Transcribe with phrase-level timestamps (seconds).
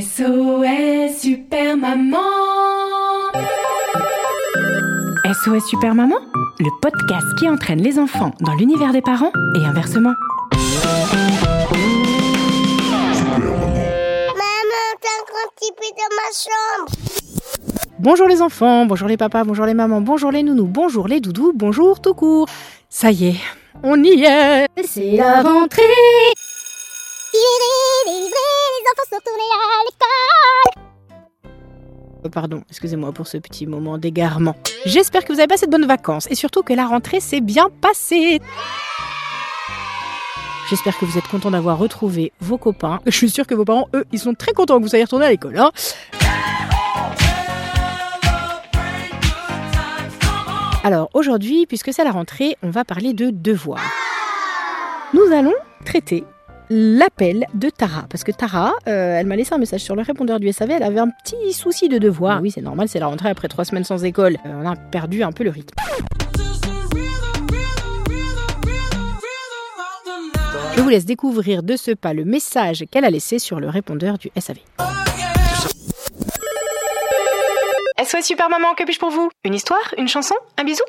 [0.00, 2.18] SOS Super Maman
[5.24, 6.16] SOS Super Maman,
[6.58, 10.14] le podcast qui entraîne les enfants dans l'univers des parents et inversement.
[10.52, 10.74] Maman,
[15.00, 16.90] t'as un grand petit peu dans ma chambre.
[18.00, 21.52] Bonjour les enfants, bonjour les papas, bonjour les mamans, bonjour les nounous, bonjour les doudous,
[21.54, 22.48] bonjour tout court.
[22.88, 23.40] Ça y est,
[23.84, 25.82] on y est C'est la rentrée
[28.84, 30.84] à l'école.
[32.24, 34.56] Euh, Pardon, excusez-moi pour ce petit moment d'égarement.
[34.86, 37.68] J'espère que vous avez passé de bonnes vacances et surtout que la rentrée s'est bien
[37.80, 38.40] passée.
[40.70, 43.00] J'espère que vous êtes contents d'avoir retrouvé vos copains.
[43.04, 45.26] Je suis sûre que vos parents, eux, ils sont très contents que vous soyez retournés
[45.26, 45.58] à l'école.
[45.58, 45.70] Hein
[50.82, 53.90] Alors aujourd'hui, puisque c'est la rentrée, on va parler de devoirs.
[55.14, 56.24] Nous allons traiter
[56.70, 58.06] l'appel de Tara.
[58.08, 60.82] Parce que Tara, euh, elle m'a laissé un message sur le répondeur du SAV, elle
[60.82, 62.40] avait un petit souci de devoir.
[62.42, 64.36] Oui, c'est normal, c'est la rentrée après trois semaines sans école.
[64.46, 65.74] Euh, on a perdu un peu le rythme.
[70.76, 74.18] Je vous laisse découvrir de ce pas le message qu'elle a laissé sur le répondeur
[74.18, 74.56] du SAV.
[78.22, 79.30] Super Maman, que puis-je pour vous?
[79.44, 79.94] Une histoire?
[79.98, 80.34] Une chanson?
[80.56, 80.82] Un bisou?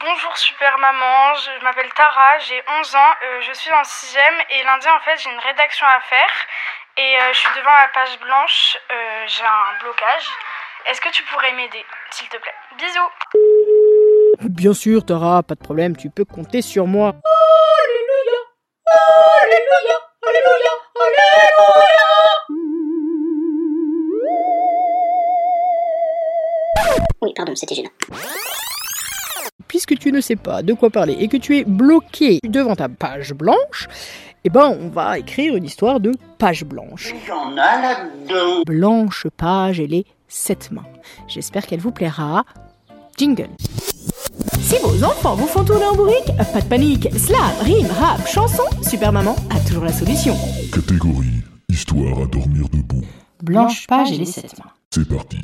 [0.00, 4.62] Bonjour super maman, je m'appelle Tara, j'ai 11 ans, euh, je suis en 6ème et
[4.62, 6.30] lundi en fait j'ai une rédaction à faire
[6.96, 10.28] et euh, je suis devant la page blanche, euh, j'ai un blocage.
[10.86, 12.54] Est-ce que tu pourrais m'aider, s'il te plaît?
[12.78, 17.14] Bisous Bien sûr, Tara, pas de problème, tu peux compter sur moi.
[27.20, 27.90] Oui, pardon, c'était gênant.
[30.00, 33.32] Tu ne sais pas de quoi parler et que tu es bloqué devant ta page
[33.34, 33.88] blanche,
[34.44, 37.14] eh ben on va écrire une histoire de page blanche.
[37.26, 38.62] J'en a là-dedans.
[38.66, 40.86] Blanche page et les sept mains.
[41.26, 42.44] J'espère qu'elle vous plaira.
[43.16, 43.48] Jingle.
[44.60, 47.08] Si vos enfants vous font tourner en bourrique, pas de panique.
[47.16, 50.36] Slam, rime, rap, chanson, Super Maman a toujours la solution.
[50.72, 53.04] Catégorie Histoire à dormir debout.
[53.42, 54.70] Blanche page et les sept mains.
[54.90, 55.38] C'est parti.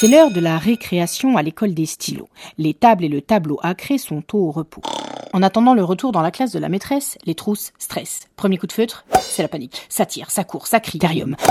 [0.00, 2.28] C'est l'heure de la récréation à l'école des stylos.
[2.56, 4.80] Les tables et le tableau craie sont au repos.
[5.32, 8.28] En attendant le retour dans la classe de la maîtresse, les trousses stressent.
[8.36, 9.82] Premier coup de feutre, c'est la panique.
[9.88, 11.00] Ça tire, ça court, ça crie.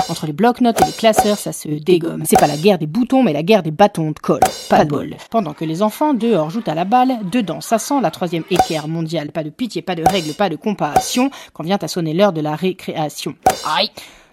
[0.08, 2.22] Entre les blocs-notes et les classeurs, ça se dégomme.
[2.24, 4.40] C'est pas la guerre des boutons, mais la guerre des bâtons de colle.
[4.70, 5.14] Pas de bol.
[5.28, 8.88] Pendant que les enfants dehors jouent à la balle, dedans, ça sent la troisième équerre
[8.88, 9.30] mondiale.
[9.30, 12.40] Pas de pitié, pas de règles, pas de compassion, quand vient à sonner l'heure de
[12.40, 13.34] la récréation.
[13.66, 13.90] Aïe!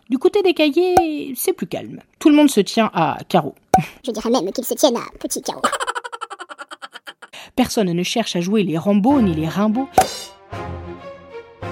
[0.07, 1.99] Du côté des cahiers, c'est plus calme.
[2.19, 3.55] Tout le monde se tient à carreau.
[4.05, 5.61] Je dirais même qu'ils se tiennent à petit carreau.
[7.55, 9.87] Personne ne cherche à jouer les Rambo ni les Rimbaud.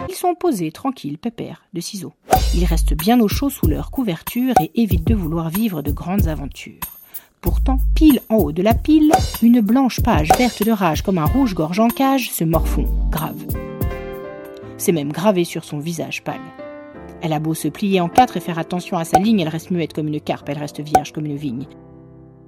[0.09, 2.13] Ils sont posés, tranquilles, pépères, de ciseaux.
[2.55, 6.27] Ils restent bien au chaud sous leur couverture et évitent de vouloir vivre de grandes
[6.27, 6.79] aventures.
[7.41, 11.25] Pourtant, pile en haut de la pile, une blanche page verte de rage comme un
[11.25, 13.43] rouge-gorge en cage se morfond, grave.
[14.77, 16.39] C'est même gravé sur son visage pâle.
[17.21, 19.71] Elle a beau se plier en quatre et faire attention à sa ligne, elle reste
[19.71, 21.67] muette comme une carpe, elle reste vierge comme une vigne.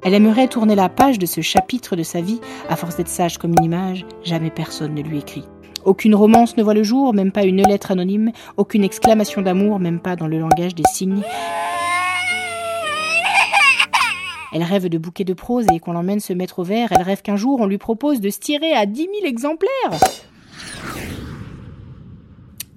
[0.06, 2.40] Elle aimerait tourner la page de ce chapitre de sa vie,
[2.70, 5.46] à force d'être sage comme une image, jamais personne ne lui écrit.
[5.84, 10.00] Aucune romance ne voit le jour, même pas une lettre anonyme, aucune exclamation d'amour, même
[10.00, 11.24] pas dans le langage des signes.
[14.54, 16.90] Elle rêve de bouquets de prose et qu'on l'emmène se mettre au vert.
[16.92, 20.00] Elle rêve qu'un jour on lui propose de se tirer à dix mille exemplaires.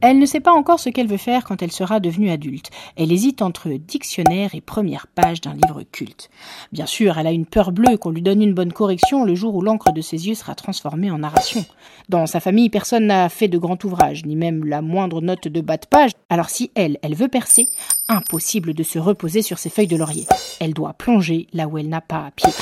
[0.00, 2.70] Elle ne sait pas encore ce qu'elle veut faire quand elle sera devenue adulte.
[2.96, 6.30] Elle hésite entre dictionnaire et première page d'un livre culte.
[6.70, 9.56] Bien sûr, elle a une peur bleue qu'on lui donne une bonne correction le jour
[9.56, 11.64] où l'encre de ses yeux sera transformée en narration.
[12.08, 15.60] Dans sa famille, personne n'a fait de grand ouvrage, ni même la moindre note de
[15.60, 16.12] bas de page.
[16.30, 17.68] Alors si elle, elle veut percer,
[18.06, 20.26] impossible de se reposer sur ses feuilles de laurier.
[20.60, 22.52] Elle doit plonger là où elle n'a pas à pied.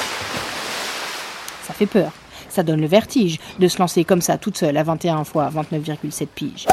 [1.64, 2.12] Ça fait peur.
[2.48, 6.26] Ça donne le vertige de se lancer comme ça toute seule à 21 fois 29,7
[6.34, 6.66] piges.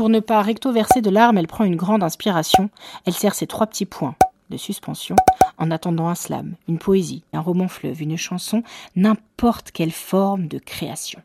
[0.00, 2.70] Pour ne pas recto-verser de larmes, elle prend une grande inspiration.
[3.04, 4.14] Elle serre ses trois petits points
[4.48, 5.14] de suspension
[5.58, 8.62] en attendant un slam, une poésie, un roman fleuve, une chanson,
[8.96, 11.20] n'importe quelle forme de création.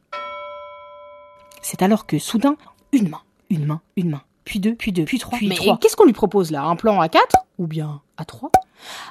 [1.62, 2.57] C'est alors que soudain,
[2.92, 5.77] une main, une main, une main, puis deux, puis deux, puis trois, puis trois.
[5.77, 6.66] Qu'est-ce qu'on lui propose là?
[6.66, 7.45] Un plan à quatre?
[7.57, 8.51] Ou bien à trois?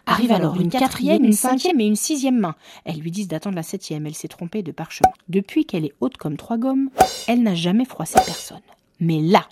[0.05, 2.55] Arrive alors une quatrième, une cinquième et une sixième main.
[2.85, 5.09] Elles lui disent d'attendre la septième, elle s'est trompée de parchemin.
[5.31, 6.91] Depuis qu'elle est haute comme trois gommes,
[7.29, 8.61] elle n'a jamais froissé personne.
[9.05, 9.45] Mais là,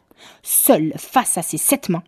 [0.42, 2.02] seule face à ses sept mains,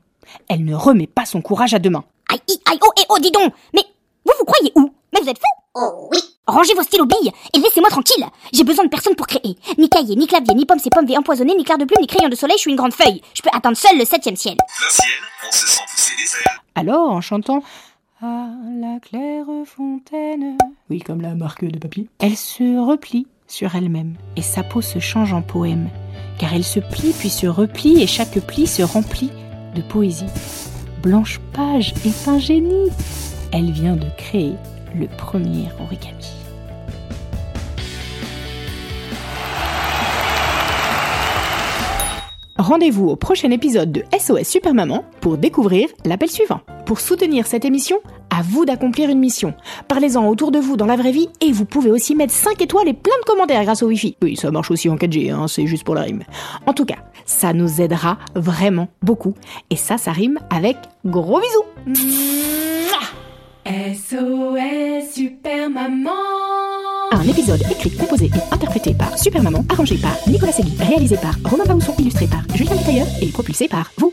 [0.49, 2.05] elle ne remet pas son courage à deux mains.
[2.31, 3.83] Aïe, aïe, oh, et oh, dis donc Mais
[4.25, 4.91] vous vous croyez où?
[5.13, 5.45] Mais vous êtes fous
[5.77, 6.19] Oh oui.
[6.47, 8.25] Rangez vos stylos billes et laissez-moi tranquille.
[8.53, 9.57] J'ai besoin de personne pour créer.
[9.77, 12.07] Ni cahier, ni clavier, ni pomme, c'est pomme, V empoisonné, ni clair de plume, ni
[12.07, 13.21] crayon de soleil, je suis une grande feuille.
[13.35, 14.57] Je peux atteindre seul le septième ciel.
[14.57, 15.11] Plein ciel,
[15.49, 16.61] on se sent pousser des ailes.
[16.77, 17.63] Alors, en chantant
[18.23, 18.47] À
[18.81, 20.57] la claire fontaine,
[20.91, 25.01] oui, comme la marque de papier, elle se replie sur elle-même et sa peau se
[25.01, 25.89] change en poème,
[26.39, 29.31] car elle se plie puis se replie et chaque pli se remplit
[29.75, 30.27] de poésie.
[31.03, 32.91] Blanche Page est un génie.
[33.53, 34.55] Elle vient de créer
[34.95, 36.35] le premier origami.
[42.57, 46.61] Rendez-vous au prochain épisode de SOS Super Maman pour découvrir l'appel suivant.
[46.87, 47.99] Pour soutenir cette émission,
[48.37, 49.55] à vous d'accomplir une mission.
[49.87, 52.89] Parlez-en autour de vous dans la vraie vie et vous pouvez aussi mettre 5 étoiles
[52.89, 54.17] et plein de commentaires grâce au Wi-Fi.
[54.23, 56.25] Oui, ça marche aussi en 4G, hein, c'est juste pour la rime.
[56.67, 56.97] En tout cas,
[57.27, 59.35] ça nous aidera vraiment beaucoup.
[59.71, 61.95] Et ça, ça rime avec gros bisous.
[63.67, 66.11] SOS Super Maman
[67.13, 71.35] Un épisode écrit, composé et interprété par Super Maman, arrangé par Nicolas Segui, réalisé par
[71.45, 74.13] Romain Bausson, illustré par Julien Tailleur et propulsé par vous.